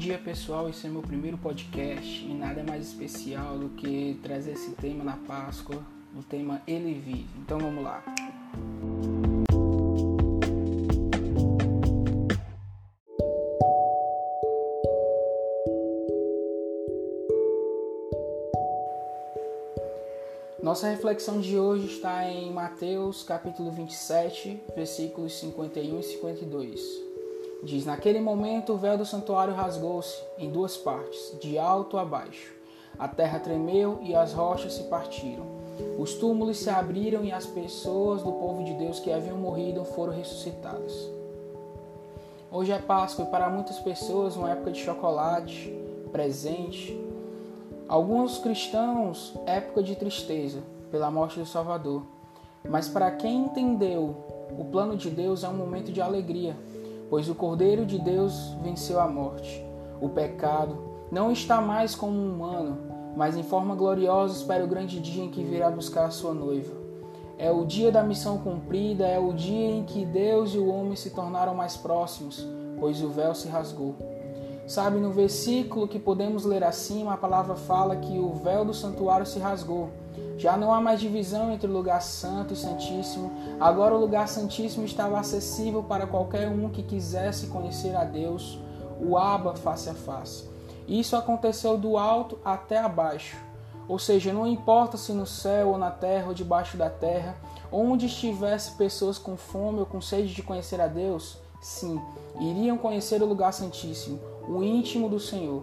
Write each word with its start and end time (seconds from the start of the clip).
dia 0.00 0.16
pessoal, 0.16 0.66
esse 0.66 0.86
é 0.86 0.88
meu 0.88 1.02
primeiro 1.02 1.36
podcast 1.36 2.24
e 2.24 2.32
nada 2.32 2.60
é 2.60 2.62
mais 2.62 2.86
especial 2.86 3.58
do 3.58 3.68
que 3.68 4.18
trazer 4.22 4.52
esse 4.52 4.70
tema 4.70 5.04
na 5.04 5.18
Páscoa, 5.18 5.76
o 6.16 6.22
tema 6.22 6.62
Ele 6.66 6.94
Vive. 6.94 7.28
Então 7.36 7.58
vamos 7.58 7.84
lá. 7.84 8.02
Nossa 20.62 20.88
reflexão 20.88 21.42
de 21.42 21.58
hoje 21.58 21.88
está 21.88 22.26
em 22.26 22.50
Mateus 22.50 23.22
capítulo 23.22 23.70
27, 23.70 24.62
versículos 24.74 25.38
51 25.38 26.00
e 26.00 26.02
52. 26.02 27.09
Diz: 27.62 27.84
Naquele 27.84 28.20
momento 28.20 28.72
o 28.72 28.76
véu 28.76 28.96
do 28.96 29.04
santuário 29.04 29.54
rasgou-se 29.54 30.22
em 30.38 30.50
duas 30.50 30.76
partes, 30.76 31.36
de 31.40 31.58
alto 31.58 31.98
a 31.98 32.04
baixo. 32.04 32.54
A 32.98 33.06
terra 33.06 33.38
tremeu 33.38 33.98
e 34.02 34.14
as 34.14 34.32
rochas 34.32 34.74
se 34.74 34.84
partiram. 34.84 35.46
Os 35.98 36.14
túmulos 36.14 36.58
se 36.58 36.70
abriram 36.70 37.24
e 37.24 37.32
as 37.32 37.46
pessoas 37.46 38.22
do 38.22 38.32
povo 38.32 38.64
de 38.64 38.74
Deus 38.74 39.00
que 39.00 39.12
haviam 39.12 39.36
morrido 39.36 39.84
foram 39.84 40.12
ressuscitadas. 40.12 40.92
Hoje 42.52 42.72
é 42.72 42.78
Páscoa 42.78 43.24
e 43.24 43.30
para 43.30 43.48
muitas 43.48 43.78
pessoas 43.78 44.36
uma 44.36 44.50
época 44.50 44.72
de 44.72 44.80
chocolate, 44.80 45.72
presente. 46.10 46.98
Alguns 47.88 48.38
cristãos, 48.38 49.34
época 49.46 49.82
de 49.82 49.94
tristeza 49.94 50.60
pela 50.90 51.10
morte 51.10 51.38
do 51.38 51.46
Salvador. 51.46 52.02
Mas 52.68 52.88
para 52.88 53.10
quem 53.12 53.44
entendeu 53.44 54.16
o 54.58 54.64
plano 54.64 54.96
de 54.96 55.10
Deus 55.10 55.44
é 55.44 55.48
um 55.48 55.54
momento 55.54 55.92
de 55.92 56.00
alegria, 56.00 56.56
pois 57.10 57.28
o 57.28 57.34
Cordeiro 57.34 57.84
de 57.84 57.98
Deus 57.98 58.56
venceu 58.62 59.00
a 59.00 59.08
morte. 59.08 59.66
O 60.00 60.08
pecado 60.08 60.78
não 61.10 61.32
está 61.32 61.60
mais 61.60 61.94
como 61.94 62.16
um 62.16 62.32
humano, 62.32 62.78
mas 63.16 63.36
em 63.36 63.42
forma 63.42 63.74
gloriosa 63.74 64.38
espera 64.38 64.64
o 64.64 64.68
grande 64.68 65.00
dia 65.00 65.24
em 65.24 65.30
que 65.30 65.42
virá 65.42 65.68
buscar 65.68 66.04
a 66.06 66.10
sua 66.10 66.32
noiva. 66.32 66.72
É 67.36 67.50
o 67.50 67.64
dia 67.64 67.90
da 67.90 68.04
missão 68.04 68.38
cumprida, 68.38 69.06
é 69.06 69.18
o 69.18 69.32
dia 69.32 69.70
em 69.70 69.82
que 69.82 70.04
Deus 70.04 70.54
e 70.54 70.58
o 70.58 70.68
homem 70.68 70.94
se 70.94 71.10
tornaram 71.10 71.54
mais 71.54 71.76
próximos, 71.76 72.46
pois 72.78 73.02
o 73.02 73.08
véu 73.08 73.34
se 73.34 73.48
rasgou. 73.48 73.96
Sabe, 74.66 75.00
no 75.00 75.10
versículo 75.10 75.88
que 75.88 75.98
podemos 75.98 76.44
ler 76.44 76.62
acima, 76.62 77.14
a 77.14 77.16
palavra 77.16 77.56
fala 77.56 77.96
que 77.96 78.20
o 78.20 78.34
véu 78.34 78.64
do 78.64 78.72
santuário 78.72 79.26
se 79.26 79.40
rasgou. 79.40 79.88
Já 80.40 80.56
não 80.56 80.72
há 80.72 80.80
mais 80.80 80.98
divisão 80.98 81.52
entre 81.52 81.70
o 81.70 81.72
lugar 81.72 82.00
santo 82.00 82.54
e 82.54 82.56
santíssimo. 82.56 83.30
Agora 83.60 83.94
o 83.94 84.00
lugar 84.00 84.26
santíssimo 84.26 84.86
estava 84.86 85.20
acessível 85.20 85.82
para 85.82 86.06
qualquer 86.06 86.48
um 86.48 86.70
que 86.70 86.82
quisesse 86.82 87.48
conhecer 87.48 87.94
a 87.94 88.04
Deus, 88.04 88.58
o 88.98 89.18
Abba 89.18 89.54
face 89.54 89.90
a 89.90 89.94
face. 89.94 90.48
Isso 90.88 91.14
aconteceu 91.14 91.76
do 91.76 91.98
alto 91.98 92.38
até 92.42 92.78
abaixo. 92.78 93.36
Ou 93.86 93.98
seja, 93.98 94.32
não 94.32 94.46
importa 94.46 94.96
se 94.96 95.12
no 95.12 95.26
céu 95.26 95.72
ou 95.72 95.78
na 95.78 95.90
terra 95.90 96.28
ou 96.28 96.34
debaixo 96.34 96.78
da 96.78 96.88
terra, 96.88 97.36
onde 97.70 98.06
estivesse 98.06 98.70
pessoas 98.78 99.18
com 99.18 99.36
fome 99.36 99.80
ou 99.80 99.86
com 99.86 100.00
sede 100.00 100.32
de 100.32 100.42
conhecer 100.42 100.80
a 100.80 100.86
Deus, 100.86 101.36
sim, 101.60 102.00
iriam 102.40 102.78
conhecer 102.78 103.22
o 103.22 103.26
lugar 103.26 103.52
santíssimo, 103.52 104.18
o 104.48 104.62
íntimo 104.62 105.06
do 105.06 105.20
Senhor. 105.20 105.62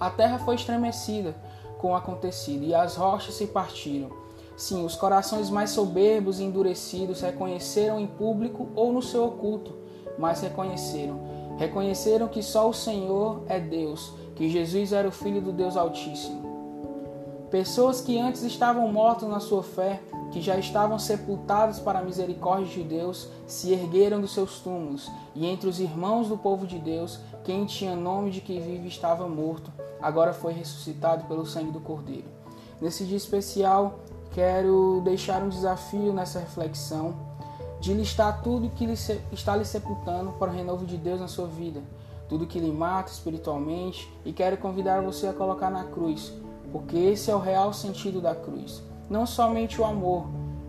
A 0.00 0.08
terra 0.08 0.38
foi 0.38 0.54
estremecida 0.54 1.34
com 1.82 1.88
o 1.88 1.96
acontecido, 1.96 2.64
e 2.64 2.72
as 2.72 2.94
rochas 2.94 3.34
se 3.34 3.48
partiram. 3.48 4.08
Sim, 4.56 4.84
os 4.84 4.94
corações 4.94 5.50
mais 5.50 5.70
soberbos 5.70 6.38
e 6.38 6.44
endurecidos 6.44 7.20
reconheceram 7.20 7.98
em 7.98 8.06
público 8.06 8.68
ou 8.76 8.92
no 8.92 9.02
seu 9.02 9.24
oculto, 9.24 9.74
mas 10.16 10.40
reconheceram. 10.40 11.20
Reconheceram 11.58 12.28
que 12.28 12.40
só 12.40 12.68
o 12.68 12.72
Senhor 12.72 13.42
é 13.48 13.58
Deus, 13.58 14.12
que 14.36 14.48
Jesus 14.48 14.92
era 14.92 15.08
o 15.08 15.12
Filho 15.12 15.40
do 15.40 15.50
Deus 15.50 15.76
Altíssimo. 15.76 16.51
Pessoas 17.52 18.00
que 18.00 18.18
antes 18.18 18.42
estavam 18.44 18.90
mortas 18.90 19.28
na 19.28 19.38
sua 19.38 19.62
fé, 19.62 20.00
que 20.30 20.40
já 20.40 20.56
estavam 20.56 20.98
sepultadas 20.98 21.78
para 21.78 21.98
a 21.98 22.02
misericórdia 22.02 22.66
de 22.66 22.82
Deus, 22.82 23.28
se 23.46 23.74
ergueram 23.74 24.22
dos 24.22 24.32
seus 24.32 24.60
túmulos, 24.60 25.10
e 25.34 25.44
entre 25.44 25.68
os 25.68 25.78
irmãos 25.78 26.28
do 26.28 26.38
povo 26.38 26.66
de 26.66 26.78
Deus, 26.78 27.20
quem 27.44 27.66
tinha 27.66 27.94
nome 27.94 28.30
de 28.30 28.40
que 28.40 28.58
vive 28.58 28.88
estava 28.88 29.28
morto, 29.28 29.70
agora 30.00 30.32
foi 30.32 30.54
ressuscitado 30.54 31.24
pelo 31.24 31.44
sangue 31.44 31.70
do 31.70 31.78
Cordeiro. 31.78 32.24
Nesse 32.80 33.04
dia 33.04 33.18
especial, 33.18 34.00
quero 34.32 35.02
deixar 35.04 35.42
um 35.42 35.50
desafio 35.50 36.14
nessa 36.14 36.38
reflexão 36.38 37.14
de 37.82 37.92
listar 37.92 38.40
tudo 38.40 38.70
que 38.70 38.86
está 39.30 39.54
lhe 39.56 39.66
sepultando 39.66 40.32
para 40.38 40.50
o 40.50 40.54
renovo 40.54 40.86
de 40.86 40.96
Deus 40.96 41.20
na 41.20 41.28
sua 41.28 41.48
vida, 41.48 41.82
tudo 42.30 42.46
que 42.46 42.58
lhe 42.58 42.72
mata 42.72 43.12
espiritualmente, 43.12 44.10
e 44.24 44.32
quero 44.32 44.56
convidar 44.56 45.02
você 45.02 45.26
a 45.26 45.34
colocar 45.34 45.70
na 45.70 45.84
cruz, 45.84 46.32
porque 46.72 46.96
esse 46.96 47.30
é 47.30 47.34
o 47.34 47.38
real 47.38 47.72
sentido 47.72 48.20
da 48.20 48.34
cruz. 48.34 48.82
Não 49.08 49.26
somente 49.26 49.80
o 49.80 49.84
amor, 49.84 50.26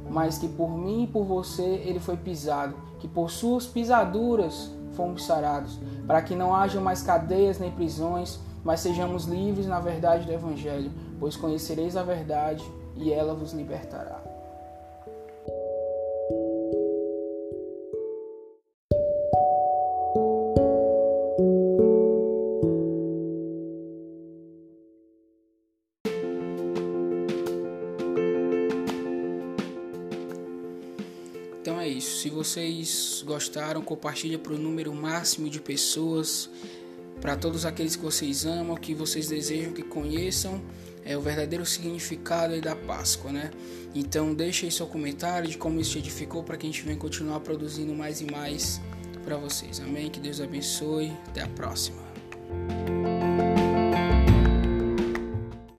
mas 0.09 0.37
que 0.37 0.47
por 0.47 0.77
mim 0.77 1.03
e 1.03 1.07
por 1.07 1.23
você 1.23 1.63
ele 1.63 1.99
foi 1.99 2.17
pisado, 2.17 2.75
que 2.99 3.07
por 3.07 3.31
suas 3.31 3.65
pisaduras 3.65 4.71
fomos 4.93 5.25
sarados, 5.25 5.79
para 6.05 6.21
que 6.21 6.35
não 6.35 6.53
haja 6.53 6.79
mais 6.79 7.01
cadeias 7.01 7.57
nem 7.57 7.71
prisões, 7.71 8.39
mas 8.63 8.81
sejamos 8.81 9.25
livres 9.25 9.65
na 9.65 9.79
verdade 9.79 10.25
do 10.25 10.31
Evangelho, 10.31 10.91
pois 11.19 11.35
conhecereis 11.35 11.97
a 11.97 12.03
verdade 12.03 12.63
e 12.95 13.11
ela 13.11 13.33
vos 13.33 13.53
libertará. 13.53 14.22
Então 31.63 31.79
é 31.79 31.88
isso. 31.88 32.18
Se 32.18 32.29
vocês 32.29 33.24
gostaram, 33.25 33.81
compartilha 33.81 34.38
para 34.38 34.51
o 34.51 34.57
número 34.57 34.94
máximo 34.94 35.50
de 35.50 35.62
pessoas 35.62 36.50
para 37.22 37.38
todos 37.38 37.66
aqueles 37.66 37.96
que 37.96 38.03
vocês 38.03 38.46
amam, 38.46 38.75
que 38.75 38.94
vocês 38.94 39.29
desejam 39.29 39.72
que 39.72 39.81
conheçam 39.81 40.62
é 41.06 41.18
o 41.18 41.22
verdadeiro 41.22 41.66
significado 41.66 42.59
da 42.59 42.75
Páscoa, 42.75 43.31
né? 43.31 43.50
Então 43.96 44.34
deixe 44.34 44.66
aí 44.66 44.72
seu 44.74 44.88
comentário 44.88 45.50
de 45.50 45.57
como 45.57 45.79
isso 45.79 45.91
te 45.91 46.00
edificou 46.00 46.44
para 46.44 46.57
que 46.57 46.68
a 46.68 46.69
gente 46.69 46.84
venha 46.84 46.97
continuar 46.97 47.40
produzindo 47.40 47.95
mais 47.95 48.19
e 48.19 48.25
mais 48.25 48.81
para 49.24 49.38
vocês. 49.38 49.80
Amém? 49.80 50.09
Que 50.09 50.19
Deus 50.19 50.41
abençoe. 50.41 51.13
Até 51.30 51.44
a 51.44 51.47
próxima. 51.47 52.03